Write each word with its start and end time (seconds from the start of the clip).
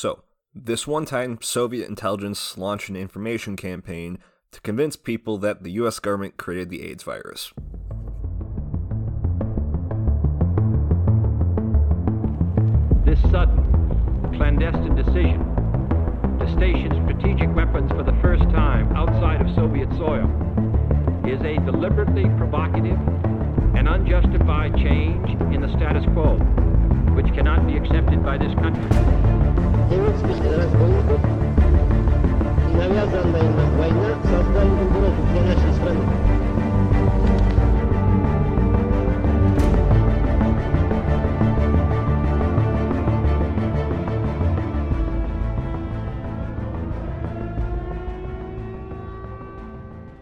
So, 0.00 0.22
this 0.54 0.86
one 0.86 1.04
time, 1.04 1.40
Soviet 1.42 1.86
intelligence 1.86 2.56
launched 2.56 2.88
an 2.88 2.96
information 2.96 3.54
campaign 3.54 4.16
to 4.50 4.60
convince 4.62 4.96
people 4.96 5.36
that 5.36 5.62
the 5.62 5.72
US 5.72 5.98
government 5.98 6.38
created 6.38 6.70
the 6.70 6.88
AIDS 6.88 7.02
virus. 7.02 7.52
This 13.04 13.20
sudden, 13.30 13.60
clandestine 14.38 14.94
decision 14.96 15.44
to 16.38 16.50
station 16.56 16.92
strategic 17.04 17.54
weapons 17.54 17.90
for 17.90 18.02
the 18.02 18.16
first 18.22 18.44
time 18.44 18.96
outside 18.96 19.42
of 19.42 19.54
Soviet 19.54 19.90
soil 19.98 20.24
is 21.28 21.42
a 21.42 21.60
deliberately 21.70 22.24
provocative 22.38 22.98
and 23.76 23.86
unjustified 23.86 24.74
change 24.76 25.28
in 25.52 25.60
the 25.60 25.68
status 25.76 26.06
quo, 26.14 26.38
which 27.12 27.26
cannot 27.34 27.66
be 27.66 27.76
accepted 27.76 28.24
by 28.24 28.38
this 28.38 28.54
country. 28.54 29.49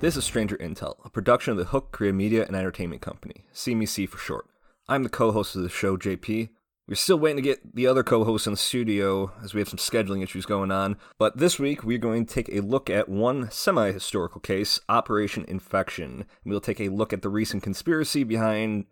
This 0.00 0.16
is 0.16 0.24
Stranger 0.24 0.56
Intel, 0.56 0.96
a 1.05 1.10
production 1.10 1.50
of 1.50 1.58
the 1.58 1.64
Hook 1.64 1.92
Korea 1.92 2.14
Media 2.14 2.46
and 2.46 2.56
Entertainment 2.56 3.02
Company, 3.02 3.44
CMEC 3.52 4.08
for 4.08 4.16
short. 4.16 4.46
I'm 4.88 5.02
the 5.02 5.10
co 5.10 5.32
host 5.32 5.55
of 5.55 5.62
the 5.62 5.69
show, 5.69 5.98
JP, 5.98 6.48
we're 6.88 6.95
still 6.95 7.19
waiting 7.19 7.37
to 7.37 7.42
get 7.42 7.74
the 7.77 7.87
other 7.87 8.02
co 8.02 8.24
hosts 8.24 8.47
in 8.47 8.55
the 8.55 8.56
studio 8.56 9.30
as 9.45 9.52
we 9.52 9.60
have 9.60 9.69
some 9.69 9.78
scheduling 9.78 10.23
issues 10.23 10.47
going 10.47 10.73
on, 10.73 10.97
but 11.19 11.37
this 11.37 11.59
week 11.59 11.84
we're 11.84 11.98
going 11.98 12.24
to 12.24 12.34
take 12.34 12.48
a 12.48 12.61
look 12.61 12.89
at 12.89 13.11
one 13.11 13.50
semi 13.50 13.92
historical 13.92 14.41
case, 14.41 14.80
Operation 14.89 15.45
Infektion. 15.47 16.25
We'll 16.47 16.62
take 16.62 16.80
a 16.80 16.89
look 16.89 17.12
at 17.12 17.20
the 17.20 17.28
recent 17.28 17.62
conspiracy 17.62 18.25
behind 18.25 18.86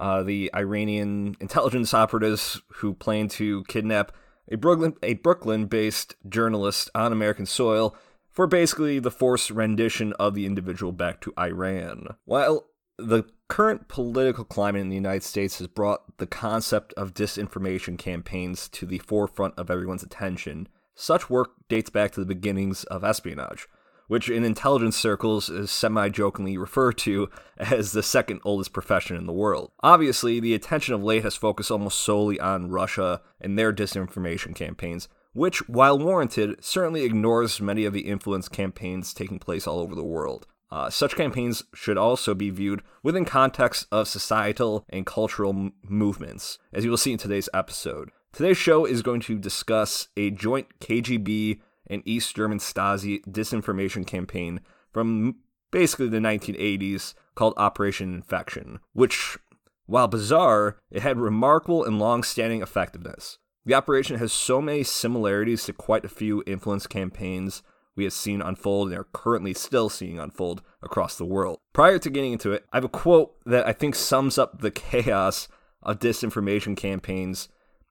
uh, 0.00 0.22
the 0.22 0.50
Iranian 0.54 1.36
intelligence 1.40 1.92
operatives 1.92 2.62
who 2.76 2.94
plan 2.94 3.28
to 3.28 3.64
kidnap 3.64 4.12
a 4.48 4.56
Brooklyn 4.56 4.94
a 5.02 5.14
Brooklyn 5.14 5.66
based 5.66 6.16
journalist 6.26 6.88
on 6.94 7.12
American 7.12 7.44
soil 7.44 7.94
for 8.30 8.46
basically 8.46 8.98
the 8.98 9.10
forced 9.10 9.50
rendition 9.50 10.14
of 10.14 10.34
the 10.34 10.46
individual 10.46 10.90
back 10.90 11.20
to 11.20 11.34
Iran. 11.38 12.16
While 12.24 12.66
the 12.96 13.24
current 13.52 13.86
political 13.86 14.44
climate 14.44 14.80
in 14.80 14.88
the 14.88 14.94
United 14.94 15.22
States 15.22 15.58
has 15.58 15.66
brought 15.66 16.16
the 16.16 16.26
concept 16.26 16.94
of 16.94 17.12
disinformation 17.12 17.98
campaigns 17.98 18.66
to 18.66 18.86
the 18.86 18.96
forefront 19.00 19.52
of 19.58 19.70
everyone's 19.70 20.02
attention, 20.02 20.66
such 20.94 21.28
work 21.28 21.50
dates 21.68 21.90
back 21.90 22.12
to 22.12 22.20
the 22.20 22.24
beginnings 22.24 22.84
of 22.84 23.04
espionage, 23.04 23.68
which 24.08 24.30
in 24.30 24.42
intelligence 24.42 24.96
circles 24.96 25.50
is 25.50 25.70
semi 25.70 26.08
jokingly 26.08 26.56
referred 26.56 26.96
to 26.96 27.28
as 27.58 27.92
the 27.92 28.02
second 28.02 28.40
oldest 28.42 28.72
profession 28.72 29.18
in 29.18 29.26
the 29.26 29.34
world. 29.34 29.70
Obviously, 29.82 30.40
the 30.40 30.54
attention 30.54 30.94
of 30.94 31.04
late 31.04 31.22
has 31.22 31.36
focused 31.36 31.70
almost 31.70 31.98
solely 31.98 32.40
on 32.40 32.70
Russia 32.70 33.20
and 33.38 33.58
their 33.58 33.70
disinformation 33.70 34.54
campaigns, 34.54 35.08
which, 35.34 35.68
while 35.68 35.98
warranted, 35.98 36.64
certainly 36.64 37.02
ignores 37.02 37.60
many 37.60 37.84
of 37.84 37.92
the 37.92 38.08
influence 38.08 38.48
campaigns 38.48 39.12
taking 39.12 39.38
place 39.38 39.66
all 39.66 39.80
over 39.80 39.94
the 39.94 40.02
world. 40.02 40.46
Uh, 40.72 40.88
such 40.88 41.14
campaigns 41.14 41.62
should 41.74 41.98
also 41.98 42.32
be 42.32 42.48
viewed 42.48 42.80
within 43.02 43.26
context 43.26 43.86
of 43.92 44.08
societal 44.08 44.86
and 44.88 45.04
cultural 45.04 45.50
m- 45.50 45.74
movements, 45.82 46.58
as 46.72 46.82
you 46.82 46.88
will 46.88 46.96
see 46.96 47.12
in 47.12 47.18
today's 47.18 47.50
episode. 47.52 48.08
Today's 48.32 48.56
show 48.56 48.86
is 48.86 49.02
going 49.02 49.20
to 49.20 49.38
discuss 49.38 50.08
a 50.16 50.30
joint 50.30 50.78
KGB 50.80 51.60
and 51.88 52.02
East 52.06 52.34
German 52.34 52.58
Stasi 52.58 53.22
disinformation 53.26 54.06
campaign 54.06 54.60
from 54.90 55.36
basically 55.70 56.08
the 56.08 56.16
1980s 56.16 57.12
called 57.34 57.52
Operation 57.58 58.14
Infektion, 58.14 58.78
which, 58.94 59.36
while 59.84 60.08
bizarre, 60.08 60.78
it 60.90 61.02
had 61.02 61.18
remarkable 61.18 61.84
and 61.84 61.98
long 61.98 62.22
standing 62.22 62.62
effectiveness. 62.62 63.36
The 63.66 63.74
operation 63.74 64.16
has 64.18 64.32
so 64.32 64.62
many 64.62 64.84
similarities 64.84 65.64
to 65.64 65.74
quite 65.74 66.06
a 66.06 66.08
few 66.08 66.42
influence 66.46 66.86
campaigns 66.86 67.62
we 67.96 68.04
have 68.04 68.12
seen 68.12 68.40
unfold 68.40 68.88
and 68.88 68.98
are 68.98 69.08
currently 69.12 69.54
still 69.54 69.88
seeing 69.88 70.18
unfold 70.18 70.62
across 70.82 71.16
the 71.16 71.24
world. 71.24 71.58
Prior 71.72 71.98
to 71.98 72.10
getting 72.10 72.32
into 72.32 72.52
it, 72.52 72.64
I 72.72 72.76
have 72.76 72.84
a 72.84 72.88
quote 72.88 73.34
that 73.44 73.66
I 73.66 73.72
think 73.72 73.94
sums 73.94 74.38
up 74.38 74.60
the 74.60 74.70
chaos 74.70 75.48
of 75.82 75.98
disinformation 75.98 76.76
campaigns 76.76 77.48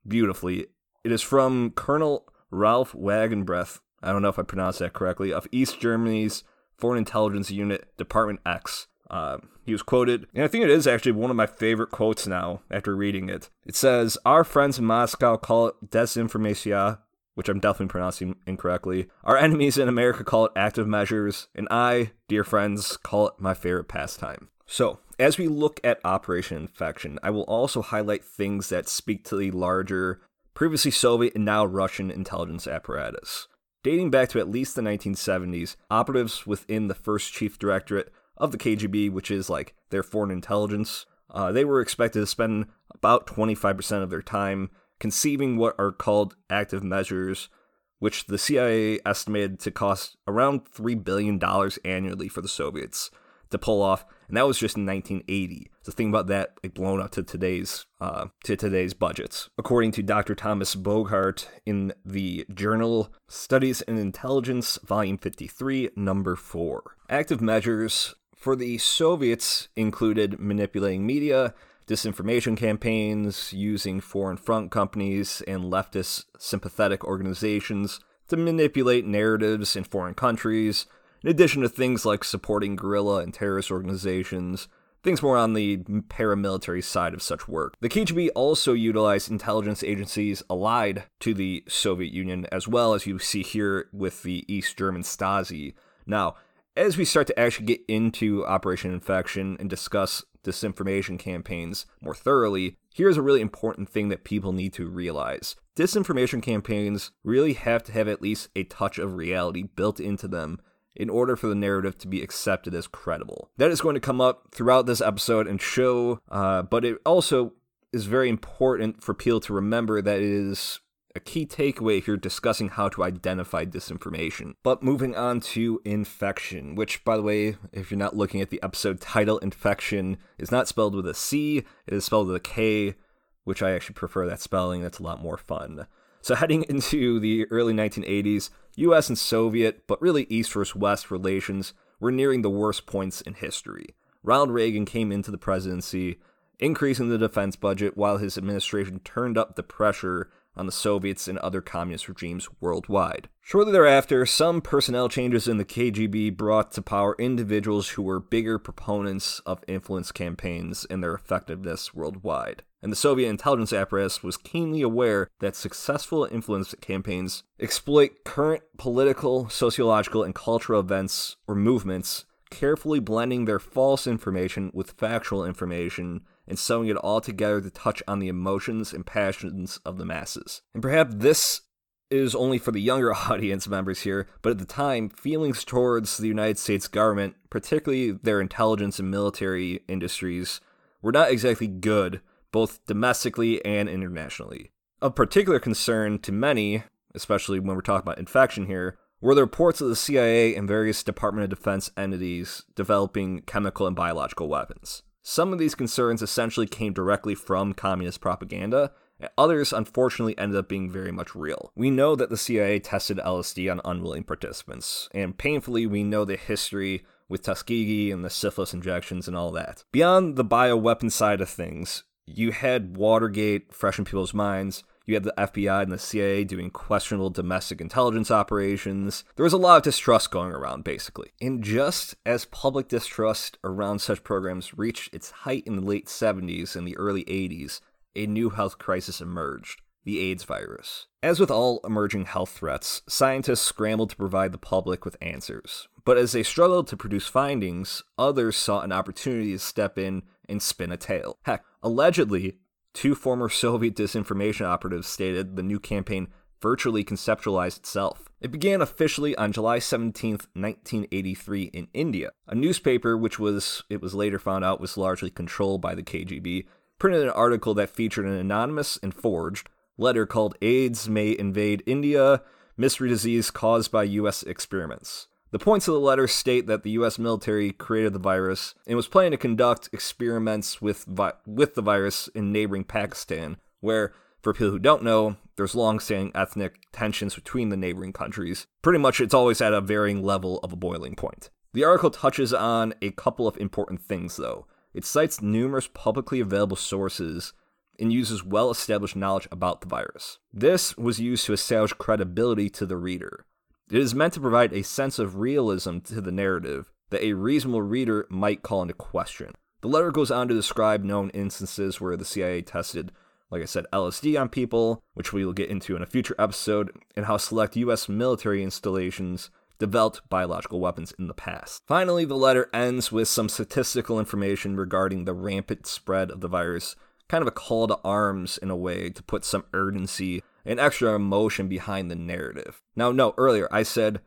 beautifully. 0.07 0.67
It 1.03 1.11
is 1.11 1.22
from 1.22 1.72
Colonel 1.72 2.25
Ralph 2.50 2.94
Wagenbreth, 2.94 3.79
I 4.03 4.11
don't 4.11 4.22
know 4.22 4.29
if 4.29 4.40
I 4.40 4.44
pronounced 4.44 4.79
that 4.79 4.94
correctly, 4.94 5.31
of 5.31 5.47
East 5.51 5.79
Germany's 5.79 6.44
Foreign 6.78 6.97
Intelligence 6.97 7.51
Unit, 7.51 7.95
Department 7.97 8.40
X. 8.45 8.88
Uh, 9.09 9.38
he 9.66 9.72
was 9.72 9.84
quoted, 9.84 10.25
and 10.34 10.44
I 10.44 10.47
think 10.47 10.63
it 10.63 10.69
is 10.69 10.88
actually 10.88 11.11
one 11.11 11.29
of 11.29 11.35
my 11.35 11.45
favorite 11.45 11.91
quotes 11.91 12.25
now 12.25 12.61
after 12.72 12.95
reading 12.95 13.29
it. 13.29 13.50
It 13.66 13.75
says, 13.75 14.17
Our 14.25 14.44
friends 14.44 14.79
in 14.79 14.85
Moscow 14.85 15.38
call 15.38 15.67
it 15.67 15.90
desinformatia, 15.90 17.00
which 17.41 17.50
I'm 17.50 17.59
definitely 17.59 17.88
pronouncing 17.88 18.35
incorrectly. 18.46 19.07
Our 19.24 19.35
enemies 19.35 19.79
in 19.79 19.90
America 19.90 20.24
call 20.24 20.46
it 20.46 20.52
active 20.56 20.88
measures, 20.88 21.47
and 21.56 21.68
I, 21.72 22.12
dear 22.28 22.44
friends, 22.44 22.97
call 22.97 23.29
it 23.29 23.34
my 23.40 23.56
favorite 23.56 23.88
pastime. 23.88 24.50
So, 24.68 25.00
as 25.18 25.40
we 25.40 25.47
look 25.47 25.79
at 25.84 26.00
Operation 26.06 26.57
Infektion, 26.57 27.18
I 27.24 27.31
will 27.31 27.41
also 27.46 27.81
highlight 27.81 28.24
things 28.24 28.69
that 28.69 28.88
speak 28.88 29.25
to 29.25 29.35
the 29.35 29.50
larger, 29.50 30.22
previously 30.53 30.91
Soviet 30.91 31.34
and 31.34 31.44
now 31.44 31.66
Russian 31.66 32.12
intelligence 32.12 32.68
apparatus. 32.68 33.47
Dating 33.81 34.12
back 34.12 34.29
to 34.29 34.40
at 34.40 34.47
least 34.47 34.75
the 34.75 34.84
1970s, 34.84 35.78
operatives 35.90 36.46
within 36.46 36.90
the 36.90 36.94
first 36.94 37.34
chief 37.34 37.58
directorate 37.58 38.13
of 38.38 38.52
the 38.52 38.59
KGB, 38.59 39.12
which 39.12 39.31
is 39.31 39.50
like 39.50 39.73
their 39.90 40.03
foreign 40.03 40.29
intelligence, 40.29 41.08
uh, 41.31 41.52
they 41.52 41.66
were 41.66 41.81
expected 41.81 42.19
to 42.19 42.28
spend 42.28 42.68
about 42.94 43.25
25% 43.25 44.03
of 44.03 44.12
their 44.12 44.22
time 44.22 44.69
conceiving 45.01 45.57
what 45.57 45.75
are 45.79 45.91
called 45.91 46.35
active 46.47 46.84
measures, 46.84 47.50
which 47.97 48.28
the 48.28 48.38
CIA 48.38 49.00
estimated 49.03 49.59
to 49.59 49.72
cost 49.72 50.16
around 50.28 50.63
$3 50.63 51.03
billion 51.03 51.41
annually 51.84 52.29
for 52.29 52.41
the 52.41 52.47
Soviets 52.47 53.09
to 53.50 53.57
pull 53.57 53.81
off, 53.81 54.06
and 54.28 54.38
that 54.38 54.45
was 54.45 54.59
just 54.59 54.78
in 54.78 54.85
1980. 54.85 55.72
So 55.81 55.91
think 55.91 56.09
about 56.09 56.28
that 56.28 56.53
like 56.63 56.75
blown 56.75 57.01
up 57.01 57.09
to 57.11 57.23
today's 57.23 57.88
uh, 58.00 58.28
to 58.44 58.56
today's 58.56 58.94
budgets. 58.94 59.50
According 59.57 59.91
to 59.94 60.03
Dr. 60.03 60.35
Thomas 60.35 60.75
Boghardt 60.75 61.50
in 61.66 61.94
the 62.06 62.45
journal 62.53 63.11
Studies 63.28 63.81
in 63.81 63.97
Intelligence, 63.97 64.78
Volume 64.85 65.17
53, 65.17 65.90
Number 65.95 66.35
4. 66.35 66.84
Active 67.09 67.41
measures 67.41 68.13
for 68.35 68.56
the 68.56 68.78
Soviets 68.78 69.67
included 69.75 70.40
manipulating 70.40 71.06
media, 71.07 71.56
disinformation 71.88 72.56
campaigns, 72.58 73.53
using 73.53 74.00
foreign 74.00 74.38
front 74.38 74.72
companies 74.72 75.42
and 75.47 75.66
leftist 75.66 76.25
sympathetic 76.38 77.03
organizations 77.03 78.00
to 78.28 78.38
manipulate 78.38 79.06
narratives 79.06 79.75
in 79.75 79.84
foreign 79.84 80.14
countries, 80.14 80.86
in 81.24 81.30
addition 81.30 81.62
to 81.62 81.70
things 81.70 82.06
like 82.06 82.24
supporting 82.24 82.75
guerrilla 82.75 83.18
and 83.18 83.34
terrorist 83.34 83.72
organizations, 83.72 84.68
things 85.03 85.22
more 85.22 85.38
on 85.38 85.53
the 85.53 85.78
paramilitary 85.78 86.84
side 86.84 87.14
of 87.14 87.22
such 87.22 87.47
work. 87.47 87.75
The 87.80 87.90
KGB 87.90 88.30
also 88.36 88.74
utilized 88.74 89.30
intelligence 89.30 89.84
agencies 89.84 90.44
allied 90.50 91.03
to 91.20 91.34
the 91.34 91.64
Soviet 91.68 92.14
Union, 92.14 92.47
as 92.52 92.68
well 92.68 92.94
as 92.94 93.06
you 93.06 93.20
see 93.20 93.44
here 93.44 93.90
with 93.91 94.24
the 94.24 94.46
East 94.47 94.78
German 94.78 95.02
Stasi. 95.02 95.74
Now, 96.06 96.36
as 96.78 96.97
we 96.97 97.06
start 97.06 97.28
to 97.28 97.40
actually 97.40 97.66
get 97.66 97.81
into 97.88 98.46
Operation 98.46 98.94
Infektion 98.94 99.58
and 99.59 99.70
discuss 99.70 100.24
disinformation 100.44 101.18
campaigns 101.18 101.85
more 102.02 102.16
thoroughly, 102.16 102.78
here's 102.94 103.18
a 103.18 103.22
really 103.22 103.41
important 103.41 103.90
thing 103.90 104.09
that 104.09 104.24
people 104.24 104.53
need 104.53 104.74
to 104.74 104.88
realize. 104.88 105.56
Disinformation 105.75 106.41
campaigns 106.41 107.12
really 107.24 107.53
have 107.53 107.84
to 107.84 107.91
have 107.91 108.08
at 108.08 108.22
least 108.22 108.49
a 108.55 108.64
touch 108.64 108.97
of 108.97 109.16
reality 109.16 109.64
built 109.64 109.99
into 109.99 110.28
them 110.28 110.59
in 110.96 111.09
order 111.09 111.35
for 111.35 111.47
the 111.47 111.55
narrative 111.55 111.97
to 111.97 112.08
be 112.08 112.22
accepted 112.22 112.73
as 112.73 112.88
credible. 112.88 113.49
That 113.58 113.72
is 113.72 113.82
going 113.82 113.96
to 113.96 114.02
come 114.02 114.20
up 114.20 114.47
throughout 114.52 114.85
this 114.85 115.02
episode 115.02 115.47
and 115.47 115.61
show, 115.61 116.20
uh, 116.29 116.64
but 116.64 116.84
it 116.84 116.97
also 117.05 117.53
is 117.93 118.05
very 118.05 118.29
important 118.29 119.03
for 119.03 119.14
people 119.14 119.40
to 119.41 119.53
remember 119.53 120.02
that 120.02 120.20
it 120.20 120.23
is 120.23 120.79
a 121.16 121.19
key 121.19 121.46
takeaway 121.46 122.05
you're 122.05 122.17
discussing 122.17 122.69
how 122.69 122.90
to 122.90 123.03
identify 123.03 123.66
disinformation. 123.66 124.55
But 124.63 124.84
moving 124.84 125.16
on 125.16 125.40
to 125.41 125.81
Infektion, 125.85 126.75
which, 126.75 127.03
by 127.03 127.17
the 127.17 127.23
way, 127.23 127.55
if 127.72 127.91
you're 127.91 127.97
not 127.97 128.16
looking 128.16 128.41
at 128.41 128.49
the 128.49 128.61
episode 128.63 129.02
title, 129.02 129.40
Infektion 129.40 130.17
is 130.37 130.52
not 130.52 130.67
spelled 130.67 130.96
with 130.96 131.08
a 131.08 131.13
C, 131.13 131.58
it 131.58 131.93
is 131.93 132.05
spelled 132.05 132.28
with 132.28 132.35
a 132.35 132.41
K, 132.41 132.96
which 133.43 133.61
I 133.61 133.72
actually 133.72 133.96
prefer 133.96 134.25
that 134.28 134.41
spelling. 134.41 134.81
That's 134.81 134.99
a 134.99 135.03
lot 135.03 135.22
more 135.22 135.37
fun. 135.37 135.87
So, 136.22 136.35
heading 136.35 136.63
into 136.69 137.19
the 137.19 137.46
early 137.49 137.73
1980s, 137.73 138.49
US 138.75 139.09
and 139.09 139.17
Soviet, 139.17 139.87
but 139.87 140.02
really 140.02 140.28
East 140.29 140.53
versus 140.53 140.75
West 140.75 141.09
relations 141.09 141.73
were 141.99 142.11
nearing 142.11 142.41
the 142.41 142.49
worst 142.49 142.85
points 142.85 143.22
in 143.22 143.34
history. 143.34 143.87
Ronald 144.23 144.52
Reagan 144.52 144.85
came 144.85 145.11
into 145.11 145.31
the 145.31 145.37
presidency, 145.37 146.19
increasing 146.59 147.09
the 147.09 147.17
defense 147.17 147.55
budget 147.55 147.97
while 147.97 148.17
his 148.17 148.37
administration 148.37 148.99
turned 148.99 149.37
up 149.37 149.55
the 149.55 149.64
pressure 149.64 150.29
on 150.56 150.66
the 150.66 150.72
Soviets 150.72 151.28
and 151.28 151.38
other 151.40 151.62
communist 151.62 152.08
regimes 152.08 152.48
worldwide. 152.59 153.30
Shortly 153.42 153.72
thereafter, 153.72 154.26
some 154.26 154.62
personnel 154.62 155.09
changes 155.09 155.48
in 155.48 155.58
the 155.58 155.66
KGB 155.66 156.36
brought 156.38 156.72
to 156.74 156.82
power 156.82 157.16
individuals 157.18 157.90
who 157.90 158.03
were 158.03 158.20
bigger 158.20 158.59
proponents 158.59 159.40
of 159.46 159.64
influence 159.68 160.12
campaigns 160.12 160.86
and 160.90 161.03
their 161.03 161.14
effectiveness 161.14 161.94
worldwide. 161.94 162.64
And 162.84 162.92
the 162.92 162.98
Soviet 162.98 163.30
intelligence 163.30 163.74
apparatus 163.74 164.24
was 164.24 164.38
keenly 164.38 164.82
aware 164.82 165.30
that 165.40 165.56
successful 165.56 166.26
influence 166.26 166.74
campaigns 166.82 167.44
exploit 167.59 168.24
current 168.24 168.64
political, 168.78 169.50
sociological, 169.50 170.24
and 170.24 170.34
cultural 170.34 170.80
events 170.80 171.36
or 171.48 171.53
movements, 171.56 172.26
carefully 172.50 173.00
blending 173.00 173.46
their 173.46 173.59
false 173.59 174.08
information 174.08 174.72
with 174.74 174.92
factual 174.92 175.46
information 175.46 176.22
and 176.52 176.59
sewing 176.59 176.90
it 176.90 176.98
all 176.98 177.22
together 177.22 177.62
to 177.62 177.70
touch 177.70 178.03
on 178.09 178.20
the 178.20 178.28
emotions 178.28 178.92
and 178.92 179.06
passions 179.06 179.80
of 179.86 179.98
the 179.98 180.03
masses. 180.03 180.62
And 180.74 180.84
perhaps 180.84 181.16
this 181.16 181.62
is 182.09 182.36
only 182.36 182.58
for 182.58 182.74
the 182.74 182.82
younger 182.82 183.14
audience 183.30 183.70
members 183.70 184.02
here, 184.02 184.28
but 184.42 184.50
at 184.50 184.58
the 184.58 184.66
time, 184.66 185.08
feelings 185.08 185.64
towards 185.64 186.18
the 186.18 186.28
United 186.28 186.59
States 186.59 186.90
government, 186.90 187.38
particularly 187.50 188.12
their 188.12 188.42
intelligence 188.42 189.00
and 189.00 189.09
military 189.09 189.80
industries, 189.88 190.59
were 191.02 191.14
not 191.14 191.32
exactly 191.32 191.68
good, 191.68 192.20
both 192.52 192.86
domestically 192.86 193.64
and 193.64 193.88
internationally. 193.88 194.72
Of 195.02 195.16
particular 195.16 195.58
concern 195.58 196.20
to 196.20 196.34
many, 196.34 196.84
especially 197.16 197.62
when 197.62 197.78
we're 197.78 197.82
talking 197.82 198.12
about 198.12 198.20
Infektion 198.20 198.68
here, 198.68 198.98
were 199.22 199.36
the 199.36 199.42
reports 199.42 199.80
of 199.80 199.88
the 199.88 199.96
CIA 199.96 200.53
and 200.53 200.68
various 200.68 201.02
Department 201.02 201.46
of 201.46 201.58
Defense 201.58 201.92
entities 201.96 202.66
developing 202.76 203.40
chemical 203.44 203.88
and 203.88 203.96
biological 203.96 204.50
weapons. 204.50 205.03
Some 205.23 205.53
of 205.53 205.59
these 205.59 205.76
concerns 205.76 206.22
essentially 206.22 206.68
came 206.68 206.94
directly 206.94 207.35
from 207.35 207.73
communist 207.73 208.22
propaganda, 208.22 208.91
and 209.20 209.29
others 209.38 209.72
unfortunately 209.72 210.38
ended 210.38 210.58
up 210.58 210.68
being 210.68 210.90
very 210.90 211.12
much 211.12 211.35
real. 211.35 211.72
We 211.76 211.91
know 211.91 212.16
that 212.16 212.29
the 212.29 212.38
CIA 212.38 212.79
tested 212.79 213.18
LSD 213.18 213.72
on 213.72 213.82
unwilling 213.85 214.23
participants, 214.23 215.09
and 215.14 215.38
painfully, 215.38 215.85
we 215.85 216.03
know 216.03 216.26
the 216.26 216.38
history 216.38 217.06
with 217.29 217.44
Tuskegee 217.44 218.12
and 218.12 218.26
the 218.26 218.29
syphilis 218.29 218.73
injections 218.73 219.28
and 219.28 219.38
all 219.38 219.52
that. 219.52 219.84
Beyond 219.91 220.35
the 220.35 220.46
bioweapon 220.46 221.12
side 221.12 221.40
of 221.40 221.50
things, 221.50 222.03
you 222.26 222.52
had 222.52 222.97
Watergate 222.97 223.74
fresh 223.74 224.00
in 224.00 224.06
people's 224.06 224.34
minds. 224.34 224.84
You 225.06 225.16
had 225.16 225.24
the 225.24 225.34
FBI 225.38 225.84
and 225.84 225.92
the 225.92 225.98
CIA 225.98 226.44
doing 226.44 226.70
questionable 226.70 227.30
domestic 227.30 227.82
intelligence 227.82 228.30
operations. 228.30 229.24
There 229.36 229.44
was 229.44 229.53
a 229.53 229.58
lot 229.58 229.78
of 229.78 229.84
distrust 229.84 230.32
going 230.32 230.52
around, 230.52 230.84
basically. 230.84 231.32
And 231.42 231.64
just 231.64 232.16
as 232.26 232.46
public 232.46 232.88
distrust 232.88 233.58
around 233.64 234.00
such 234.00 234.24
programs 234.24 234.78
reached 234.78 235.14
its 235.14 235.32
height 235.32 235.64
in 235.66 235.76
the 235.76 235.86
late 235.86 236.08
70s 236.08 236.76
and 236.76 236.88
the 236.88 236.98
early 236.98 237.24
80s, 237.26 237.82
a 238.16 238.28
new 238.28 238.50
health 238.52 238.78
crisis 238.78 239.22
emerged 239.22 239.82
the 240.03 240.20
AIDS 240.20 240.44
virus. 240.44 241.08
As 241.22 241.40
with 241.40 241.52
all 241.52 241.80
emerging 241.86 242.26
health 242.26 242.50
threats, 242.50 243.02
scientists 243.08 243.62
scrambled 243.62 244.09
to 244.12 244.16
provide 244.16 244.52
the 244.52 244.58
public 244.58 245.06
with 245.06 245.18
answers. 245.22 245.88
But 246.03 246.18
as 246.18 246.32
they 246.32 246.44
struggled 246.44 246.88
to 246.88 246.98
produce 246.98 247.28
findings, 247.28 248.03
others 248.18 248.58
saw 248.58 248.82
an 248.82 248.92
opportunity 248.92 249.52
to 249.52 249.59
step 249.59 249.98
in 249.98 250.24
and 250.50 250.62
spin 250.62 250.92
a 250.92 250.98
tale. 250.98 251.38
Heck, 251.44 251.64
allegedly, 251.84 252.58
Two 252.93 253.16
former 253.16 253.49
Soviet 253.49 253.96
disinformation 253.96 254.66
operatives 254.66 255.08
stated 255.08 255.55
the 255.55 255.64
new 255.64 255.79
campaign 255.79 256.27
virtually 256.62 257.03
conceptualized 257.03 257.77
itself. 257.77 258.29
It 258.39 258.51
began 258.51 258.82
officially 258.82 259.36
on 259.36 259.51
July 259.51 259.79
17, 259.79 260.32
1983 260.53 261.63
in 261.74 261.88
India. 261.93 262.32
A 262.48 262.55
newspaper 262.55 263.17
which 263.17 263.39
was 263.39 263.84
it 263.89 264.01
was 264.01 264.13
later 264.13 264.39
found 264.39 264.63
out 264.63 264.82
was 264.82 264.98
largely 264.98 265.29
controlled 265.29 265.82
by 265.82 265.96
the 265.96 266.03
KGB 266.03 266.65
printed 267.00 267.24
an 267.24 267.29
article 267.29 267.74
that 267.74 267.89
featured 267.89 268.25
an 268.25 268.34
anonymous 268.34 269.00
and 269.01 269.13
forged 269.13 269.70
letter 269.98 270.25
called 270.25 270.55
AIDS 270.62 271.10
may 271.10 271.36
invade 271.38 271.84
India, 271.86 272.41
mystery 272.77 273.10
disease 273.10 273.51
caused 273.51 273.91
by 273.91 274.03
US 274.03 274.43
experiments. 274.43 275.27
The 275.51 275.60
points 275.60 275.86
of 275.89 275.94
the 275.94 276.00
letter 276.00 276.30
state 276.30 276.65
that 276.68 276.84
the 276.84 276.92
U.S. 276.92 277.20
military 277.20 277.74
created 277.74 278.13
the 278.13 278.20
virus 278.20 278.74
and 278.88 278.96
was 278.96 279.10
planning 279.10 279.32
to 279.32 279.38
conduct 279.38 279.89
experiments 279.92 280.82
with 280.82 281.03
vi- 281.03 281.34
with 281.46 281.75
the 281.75 281.82
virus 281.82 282.30
in 282.30 282.53
neighboring 282.53 282.86
Pakistan, 282.86 283.58
where, 283.82 284.13
for 284.42 284.53
people 284.53 284.72
who 284.72 284.80
don't 284.80 285.03
know, 285.03 285.36
there's 285.58 285.75
long-standing 285.75 286.32
ethnic 286.34 286.88
tensions 286.94 287.36
between 287.36 287.68
the 287.68 287.75
neighboring 287.75 288.13
countries. 288.13 288.65
Pretty 288.82 289.00
much, 289.00 289.20
it's 289.20 289.34
always 289.34 289.60
at 289.60 289.74
a 289.74 289.82
varying 289.82 290.24
level 290.24 290.60
of 290.60 290.72
a 290.72 290.77
boiling 290.77 291.15
point. 291.15 291.50
The 291.74 291.84
article 291.84 292.12
touches 292.12 292.53
on 292.53 292.94
a 293.01 293.12
couple 293.12 293.46
of 293.46 293.58
important 293.58 294.01
things, 294.01 294.38
though. 294.38 294.68
It 294.94 295.03
cites 295.03 295.42
numerous 295.42 295.89
publicly 295.94 296.39
available 296.39 296.77
sources 296.77 297.51
and 298.00 298.13
uses 298.13 298.42
well 298.42 298.72
established 298.72 299.18
knowledge 299.18 299.50
about 299.51 299.82
the 299.82 299.88
virus. 299.88 300.39
This 300.53 300.96
was 300.96 301.20
used 301.20 301.46
to 301.48 301.53
establish 301.53 301.92
credibility 301.92 302.70
to 302.70 302.86
the 302.86 302.98
reader. 302.98 303.46
It 303.89 304.00
is 304.00 304.15
meant 304.15 304.33
to 304.36 304.39
provide 304.39 304.74
a 304.74 304.83
sense 304.83 305.19
of 305.19 305.38
realism 305.38 306.00
to 306.00 306.22
the 306.22 306.31
narrative 306.31 306.91
that 307.10 307.24
a 307.24 307.33
reasonable 307.33 307.81
reader 307.81 308.25
might 308.29 308.63
call 308.63 308.81
into 308.81 308.93
question. 308.93 309.53
The 309.81 309.88
letter 309.88 310.12
goes 310.12 310.31
on 310.31 310.48
to 310.48 310.53
describe 310.53 311.03
known 311.03 311.29
instances 311.31 312.00
where 312.00 312.15
the 312.15 312.25
CIA 312.25 312.62
tested, 312.62 313.12
like 313.50 313.62
I 313.62 313.65
said, 313.65 313.86
LSD 313.91 314.39
on 314.39 314.50
people, 314.50 315.01
which 315.13 315.33
we 315.33 315.43
will 315.43 315.53
get 315.53 315.69
into 315.69 315.95
in 315.95 316.01
a 316.01 316.07
future 316.07 316.36
episode, 316.38 316.91
and 317.15 317.25
how 317.25 317.38
select 317.38 317.75
US 317.75 318.07
military 318.07 318.63
installations 318.63 319.50
developed 319.81 320.22
biological 320.29 320.79
weapons 320.79 321.12
in 321.17 321.27
the 321.27 321.33
past. 321.33 321.81
Finally, 321.88 322.24
the 322.25 322.36
letter 322.36 322.69
ends 322.72 323.12
with 323.12 323.27
some 323.27 323.50
statistical 323.50 324.19
information 324.19 324.77
regarding 324.77 325.25
the 325.25 325.33
rampant 325.33 325.88
spread 325.88 326.29
of 326.29 326.39
the 326.39 326.48
virus, 326.48 326.95
kind 327.27 327.41
of 327.41 327.48
a 327.48 327.51
call 327.51 327.88
to 327.88 327.98
arms 328.03 328.60
in 328.60 328.69
a 328.69 328.75
way 328.75 329.10
to 329.10 329.24
put 329.24 329.43
some 329.43 329.65
urgency 329.74 330.43
and 330.65 330.79
extra 330.79 331.15
emotion 331.15 331.67
behind 331.67 332.10
the 332.10 332.15
narrative. 332.15 332.81
Now, 332.96 333.12
no, 333.12 333.34
earlier 333.38 333.67
I 333.72 333.84
said 333.84 334.22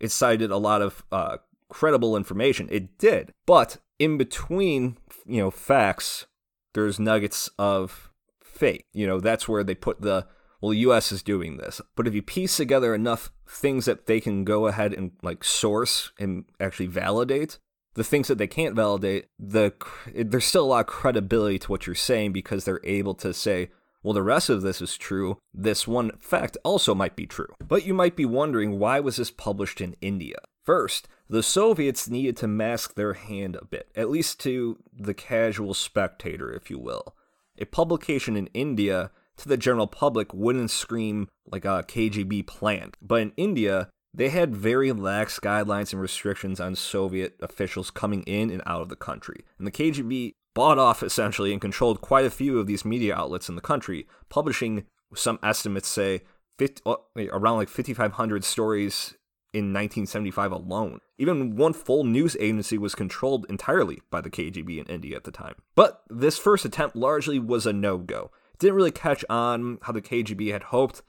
it 0.00 0.10
cited 0.10 0.50
a 0.50 0.56
lot 0.56 0.82
of 0.82 1.04
uh, 1.10 1.38
credible 1.68 2.16
information. 2.16 2.68
It 2.70 2.98
did, 2.98 3.32
but 3.46 3.78
in 3.98 4.18
between, 4.18 4.98
you 5.26 5.40
know, 5.40 5.50
facts, 5.50 6.26
there's 6.74 7.00
nuggets 7.00 7.48
of 7.58 8.10
fake. 8.42 8.86
You 8.92 9.06
know, 9.06 9.20
that's 9.20 9.48
where 9.48 9.64
they 9.64 9.74
put 9.74 10.02
the 10.02 10.26
well, 10.60 10.70
the 10.70 10.78
U.S. 10.78 11.12
is 11.12 11.22
doing 11.22 11.58
this. 11.58 11.80
But 11.94 12.06
if 12.06 12.14
you 12.14 12.22
piece 12.22 12.56
together 12.56 12.94
enough 12.94 13.30
things 13.48 13.84
that 13.84 14.06
they 14.06 14.20
can 14.20 14.44
go 14.44 14.66
ahead 14.66 14.92
and 14.92 15.12
like 15.22 15.44
source 15.44 16.12
and 16.18 16.44
actually 16.58 16.86
validate, 16.86 17.58
the 17.94 18.04
things 18.04 18.28
that 18.28 18.38
they 18.38 18.46
can't 18.46 18.74
validate, 18.74 19.26
the 19.38 19.72
there's 20.14 20.44
still 20.44 20.64
a 20.64 20.66
lot 20.66 20.80
of 20.80 20.86
credibility 20.86 21.58
to 21.58 21.70
what 21.70 21.86
you're 21.86 21.94
saying 21.94 22.32
because 22.32 22.64
they're 22.64 22.80
able 22.84 23.14
to 23.14 23.32
say, 23.34 23.70
well, 24.06 24.12
the 24.12 24.22
rest 24.22 24.48
of 24.48 24.62
this 24.62 24.80
is 24.80 24.96
true. 24.96 25.38
This 25.52 25.88
one 25.88 26.12
fact 26.20 26.56
also 26.62 26.94
might 26.94 27.16
be 27.16 27.26
true. 27.26 27.52
But 27.58 27.84
you 27.84 27.92
might 27.92 28.14
be 28.14 28.24
wondering 28.24 28.78
why 28.78 29.00
was 29.00 29.16
this 29.16 29.32
published 29.32 29.80
in 29.80 29.96
India? 30.00 30.36
First, 30.62 31.08
the 31.28 31.42
Soviets 31.42 32.08
needed 32.08 32.36
to 32.36 32.46
mask 32.46 32.94
their 32.94 33.14
hand 33.14 33.56
a 33.56 33.64
bit, 33.64 33.88
at 33.96 34.08
least 34.08 34.38
to 34.42 34.78
the 34.96 35.12
casual 35.12 35.74
spectator, 35.74 36.52
if 36.52 36.70
you 36.70 36.78
will. 36.78 37.16
A 37.58 37.64
publication 37.64 38.36
in 38.36 38.46
India 38.54 39.10
to 39.38 39.48
the 39.48 39.56
general 39.56 39.88
public 39.88 40.32
wouldn't 40.32 40.70
scream 40.70 41.28
like 41.50 41.64
a 41.64 41.82
KGB 41.88 42.46
plant, 42.46 42.96
but 43.02 43.20
in 43.20 43.32
India, 43.36 43.90
they 44.14 44.28
had 44.28 44.54
very 44.54 44.92
lax 44.92 45.40
guidelines 45.40 45.92
and 45.92 46.00
restrictions 46.00 46.60
on 46.60 46.76
Soviet 46.76 47.34
officials 47.40 47.90
coming 47.90 48.22
in 48.22 48.50
and 48.50 48.62
out 48.66 48.82
of 48.82 48.88
the 48.88 48.94
country. 48.94 49.44
And 49.58 49.66
the 49.66 49.72
KGB 49.72 50.34
bought 50.56 50.78
off 50.78 51.02
essentially 51.02 51.52
and 51.52 51.60
controlled 51.60 52.00
quite 52.00 52.24
a 52.24 52.30
few 52.30 52.58
of 52.58 52.66
these 52.66 52.82
media 52.82 53.14
outlets 53.14 53.50
in 53.50 53.56
the 53.56 53.60
country, 53.60 54.06
publishing 54.30 54.86
some 55.14 55.38
estimates 55.42 55.86
say 55.86 56.22
50, 56.56 56.82
uh, 56.86 56.96
around 57.30 57.58
like 57.58 57.68
5,500 57.68 58.42
stories 58.42 59.14
in 59.52 59.74
1975 59.74 60.52
alone. 60.52 61.00
Even 61.18 61.56
one 61.56 61.74
full 61.74 62.04
news 62.04 62.38
agency 62.40 62.78
was 62.78 62.94
controlled 62.94 63.44
entirely 63.50 64.00
by 64.10 64.22
the 64.22 64.30
KGB 64.30 64.78
in 64.78 64.86
India 64.86 65.14
at 65.14 65.24
the 65.24 65.30
time. 65.30 65.56
But 65.74 66.02
this 66.08 66.38
first 66.38 66.64
attempt 66.64 66.96
largely 66.96 67.38
was 67.38 67.66
a 67.66 67.72
no 67.74 67.98
go. 67.98 68.30
Didn't 68.58 68.76
really 68.76 68.90
catch 68.90 69.26
on 69.28 69.76
how 69.82 69.92
the 69.92 70.00
KGB 70.00 70.52
had 70.52 70.64
hoped, 70.64 71.02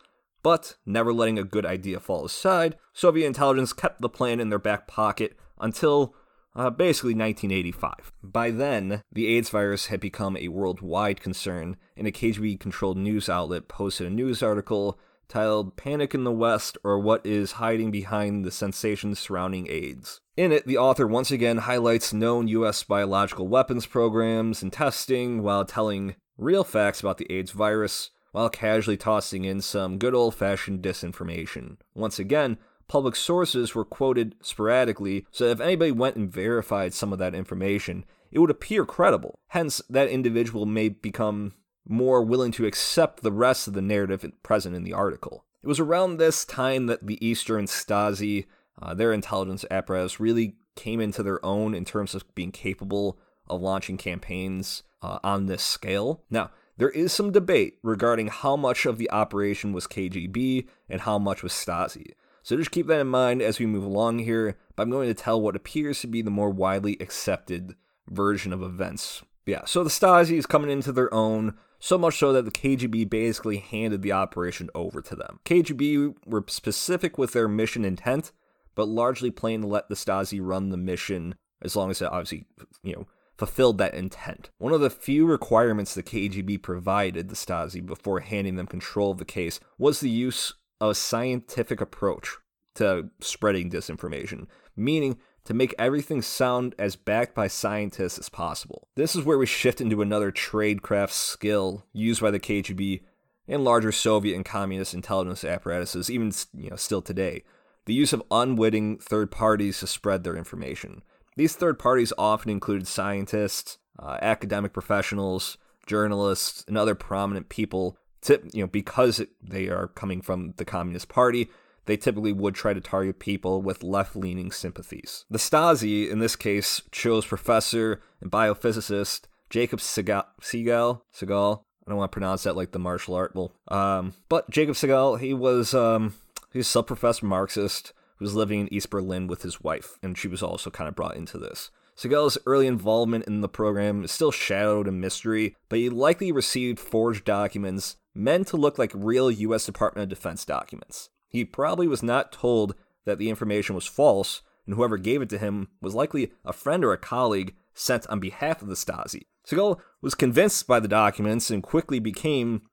but 0.43 0.75
never 0.85 1.13
letting 1.13 1.39
a 1.39 1.45
good 1.45 1.65
idea 1.65 2.01
fall 2.01 2.25
aside, 2.25 2.75
Soviet 2.91 3.25
intelligence 3.25 3.71
kept 3.71 4.01
the 4.01 4.09
plan 4.09 4.41
in 4.41 4.49
their 4.49 4.59
back 4.59 4.87
pocket 4.87 5.39
until 5.57 6.13
uh, 6.57 6.71
basically 6.71 7.13
1985. 7.13 8.11
By 8.23 8.49
then, 8.49 9.03
the 9.11 9.27
AIDS 9.27 9.49
virus 9.49 9.85
had 9.85 9.99
become 9.99 10.35
a 10.35 10.47
worldwide 10.47 11.21
concern, 11.21 11.77
and 11.95 12.07
a 12.07 12.11
KGB 12.11 12.59
controlled 12.59 12.97
news 12.97 13.29
outlet 13.29 13.67
posted 13.67 14.07
a 14.07 14.09
news 14.09 14.41
article 14.41 14.99
titled 15.29 15.75
Panic 15.77 16.15
in 16.15 16.23
the 16.23 16.31
West 16.31 16.77
or 16.83 16.99
What 16.99 17.25
is 17.25 17.53
Hiding 17.53 17.91
Behind 17.91 18.43
the 18.43 18.51
Sensations 18.51 19.19
Surrounding 19.19 19.67
AIDS. 19.69 20.19
In 20.35 20.51
it, 20.51 20.65
the 20.65 20.77
author 20.77 21.05
once 21.05 21.31
again 21.31 21.57
highlights 21.57 22.13
known 22.13 22.47
U.S. 22.47 22.83
biological 22.83 23.47
weapons 23.47 23.85
programs 23.85 24.63
and 24.63 24.73
testing 24.73 25.43
while 25.43 25.65
telling 25.65 26.15
real 26.37 26.63
facts 26.63 27.01
about 27.01 27.17
the 27.17 27.31
AIDS 27.31 27.51
virus, 27.51 28.11
while 28.31 28.49
casually 28.49 28.97
tossing 28.97 29.45
in 29.45 29.61
some 29.61 29.97
good 29.97 30.13
old 30.13 30.33
fashioned 30.35 30.81
disinformation. 30.81 31.77
Once 31.93 32.19
again, 32.19 32.57
public 32.87 33.15
sources 33.15 33.75
were 33.75 33.85
quoted 33.85 34.35
sporadically, 34.41 35.25
so 35.31 35.45
if 35.45 35.59
anybody 35.59 35.91
went 35.91 36.15
and 36.15 36.31
verified 36.31 36.93
some 36.93 37.11
of 37.11 37.19
that 37.19 37.35
information, 37.35 38.05
it 38.31 38.39
would 38.39 38.49
appear 38.49 38.85
credible. 38.85 39.39
Hence, 39.49 39.81
that 39.89 40.09
individual 40.09 40.65
may 40.65 40.89
become 40.89 41.53
more 41.87 42.21
willing 42.21 42.51
to 42.51 42.65
accept 42.65 43.23
the 43.23 43.31
rest 43.31 43.67
of 43.67 43.73
the 43.73 43.81
narrative 43.81 44.29
present 44.43 44.75
in 44.75 44.83
the 44.83 44.93
article. 44.93 45.45
It 45.63 45.67
was 45.67 45.79
around 45.79 46.17
this 46.17 46.45
time 46.45 46.85
that 46.87 47.05
the 47.05 47.25
Eastern 47.25 47.65
Stasi, 47.65 48.45
uh, 48.81 48.93
their 48.93 49.13
intelligence 49.13 49.65
apparatus, 49.71 50.19
really 50.19 50.55
came 50.75 50.99
into 50.99 51.23
their 51.23 51.43
own 51.45 51.73
in 51.73 51.85
terms 51.85 52.13
of 52.13 52.23
being 52.35 52.51
capable 52.51 53.17
of 53.49 53.61
launching 53.61 53.97
campaigns 53.97 54.83
uh, 55.01 55.19
on 55.23 55.45
this 55.45 55.63
scale. 55.63 56.23
Now, 56.29 56.51
there 56.77 56.89
is 56.89 57.11
some 57.11 57.31
debate 57.31 57.79
regarding 57.81 58.27
how 58.27 58.55
much 58.55 58.85
of 58.85 58.97
the 58.97 59.09
operation 59.09 59.73
was 59.73 59.87
KGB 59.87 60.67
and 60.89 61.01
how 61.01 61.17
much 61.17 61.41
was 61.41 61.53
Stasi. 61.53 62.11
So 62.47 62.55
just 62.55 62.71
keep 62.71 62.87
that 62.87 63.01
in 63.01 63.07
mind 63.07 63.41
as 63.41 63.59
we 63.59 63.65
move 63.65 63.83
along 63.83 64.19
here, 64.19 64.57
but 64.73 64.83
I'm 64.83 64.89
going 64.89 65.09
to 65.09 65.13
tell 65.13 65.41
what 65.41 65.57
appears 65.57 65.99
to 65.99 66.07
be 66.07 66.21
the 66.21 66.31
more 66.31 66.49
widely 66.49 66.95
accepted 67.01 67.75
version 68.09 68.53
of 68.53 68.63
events. 68.63 69.21
Yeah, 69.45 69.65
so 69.65 69.83
the 69.83 69.89
Stasi 69.89 70.37
is 70.37 70.45
coming 70.45 70.69
into 70.69 70.93
their 70.93 71.13
own, 71.13 71.57
so 71.77 71.97
much 71.97 72.17
so 72.17 72.31
that 72.31 72.45
the 72.45 72.51
KGB 72.51 73.09
basically 73.09 73.57
handed 73.57 74.01
the 74.01 74.13
operation 74.13 74.69
over 74.73 75.01
to 75.01 75.13
them. 75.13 75.41
KGB 75.43 76.15
were 76.25 76.45
specific 76.47 77.17
with 77.17 77.33
their 77.33 77.49
mission 77.49 77.83
intent, 77.83 78.31
but 78.75 78.87
largely 78.87 79.29
plan 79.29 79.59
to 79.59 79.67
let 79.67 79.89
the 79.89 79.95
Stasi 79.95 80.39
run 80.41 80.69
the 80.69 80.77
mission 80.77 81.35
as 81.61 81.75
long 81.75 81.91
as 81.91 82.01
it 82.01 82.09
obviously, 82.09 82.45
you 82.81 82.95
know, 82.95 83.07
fulfilled 83.37 83.77
that 83.79 83.93
intent. 83.93 84.51
One 84.57 84.71
of 84.71 84.79
the 84.79 84.89
few 84.89 85.25
requirements 85.25 85.93
the 85.93 86.01
KGB 86.01 86.61
provided 86.61 87.27
the 87.27 87.35
Stasi 87.35 87.85
before 87.85 88.21
handing 88.21 88.55
them 88.55 88.67
control 88.67 89.11
of 89.11 89.17
the 89.17 89.25
case 89.25 89.59
was 89.77 89.99
the 89.99 90.09
use 90.09 90.53
a 90.79 90.93
scientific 90.93 91.81
approach 91.81 92.37
to 92.75 93.09
spreading 93.19 93.69
disinformation, 93.69 94.47
meaning 94.75 95.17
to 95.45 95.53
make 95.53 95.73
everything 95.79 96.21
sound 96.21 96.75
as 96.77 96.95
backed 96.95 97.33
by 97.33 97.47
scientists 97.47 98.19
as 98.19 98.29
possible. 98.29 98.89
This 98.95 99.15
is 99.15 99.23
where 99.23 99.37
we 99.37 99.45
shift 99.45 99.79
into 99.79 100.01
another 100.01 100.31
tradecraft 100.31 101.11
skill 101.11 101.85
used 101.93 102.21
by 102.21 102.31
the 102.31 102.39
KGB 102.39 103.01
and 103.47 103.63
larger 103.63 103.91
Soviet 103.91 104.35
and 104.35 104.43
communist 104.43 104.93
intelligence 104.93 105.43
apparatuses, 105.43 106.11
even 106.11 106.33
you 106.53 106.69
know, 106.69 106.75
still 106.75 107.01
today. 107.01 107.43
The 107.85 107.93
use 107.93 108.11
of 108.11 108.23
unwitting 108.29 108.97
third 108.97 109.31
parties 109.31 109.79
to 109.79 109.87
spread 109.87 110.25
their 110.25 110.35
information. 110.35 111.01
These 111.37 111.55
third 111.55 111.79
parties 111.79 112.11
often 112.17 112.51
included 112.51 112.87
scientists, 112.87 113.77
uh, 113.97 114.17
academic 114.21 114.73
professionals, 114.73 115.57
journalists, 115.85 116.65
and 116.67 116.77
other 116.77 116.95
prominent 116.95 117.47
people. 117.47 117.97
To, 118.23 118.41
you 118.51 118.61
know, 118.63 118.67
because 118.67 119.21
they 119.41 119.67
are 119.67 119.87
coming 119.87 120.21
from 120.21 120.53
the 120.57 120.65
Communist 120.65 121.07
Party, 121.07 121.49
they 121.85 121.97
typically 121.97 122.33
would 122.33 122.55
try 122.55 122.73
to 122.73 122.81
target 122.81 123.19
people 123.19 123.61
with 123.61 123.83
left-leaning 123.83 124.51
sympathies. 124.51 125.25
The 125.29 125.37
Stasi, 125.37 126.09
in 126.09 126.19
this 126.19 126.35
case, 126.35 126.81
chose 126.91 127.25
professor 127.25 128.01
and 128.19 128.31
biophysicist 128.31 129.21
Jacob 129.49 129.79
Segal. 129.79 130.25
Segal. 130.41 131.61
I 131.85 131.89
don't 131.89 131.97
want 131.97 132.11
to 132.11 132.13
pronounce 132.13 132.43
that 132.43 132.57
like 132.57 132.71
the 132.71 132.79
martial 132.79 133.15
art. 133.15 133.33
Well, 133.33 133.53
um, 133.69 134.13
but 134.27 134.49
Jacob 134.49 134.75
Segal, 134.75 135.19
he 135.19 135.33
was 135.33 135.73
um, 135.73 136.15
he's 136.51 136.65
a 136.65 136.69
sub-professor 136.69 137.25
Marxist 137.25 137.93
who 138.17 138.25
was 138.25 138.35
living 138.35 138.59
in 138.59 138.73
East 138.73 138.89
Berlin 138.89 139.27
with 139.27 139.43
his 139.43 139.61
wife, 139.61 139.97
and 140.03 140.17
she 140.17 140.27
was 140.27 140.43
also 140.43 140.69
kind 140.69 140.89
of 140.89 140.95
brought 140.95 141.15
into 141.15 141.37
this. 141.37 141.71
Segal's 141.95 142.37
early 142.45 142.67
involvement 142.67 143.25
in 143.25 143.41
the 143.41 143.49
program 143.49 144.03
is 144.03 144.11
still 144.11 144.31
shadowed 144.31 144.87
in 144.87 144.99
mystery, 144.99 145.55
but 145.69 145.79
he 145.79 145.89
likely 145.89 146.31
received 146.31 146.79
forged 146.79 147.25
documents 147.25 147.95
meant 148.17 148.47
to 148.47 148.57
look 148.57 148.77
like 148.77 148.91
real 148.93 149.29
U.S. 149.29 149.65
Department 149.65 150.03
of 150.03 150.09
Defense 150.09 150.45
documents. 150.45 151.09
He 151.29 151.45
probably 151.45 151.87
was 151.87 152.03
not 152.03 152.31
told 152.31 152.75
that 153.05 153.17
the 153.17 153.29
information 153.29 153.75
was 153.75 153.85
false, 153.85 154.41
and 154.65 154.75
whoever 154.75 154.97
gave 154.97 155.21
it 155.21 155.29
to 155.29 155.37
him 155.37 155.69
was 155.81 155.95
likely 155.95 156.31
a 156.43 156.53
friend 156.53 156.83
or 156.83 156.93
a 156.93 156.97
colleague 156.97 157.55
sent 157.73 158.07
on 158.07 158.19
behalf 158.19 158.61
of 158.61 158.67
the 158.67 158.75
Stasi. 158.75 159.23
Segal 159.47 159.79
was 160.01 160.15
convinced 160.15 160.67
by 160.67 160.79
the 160.79 160.87
documents 160.87 161.49
and 161.49 161.63
quickly 161.63 161.99
became 161.99 162.63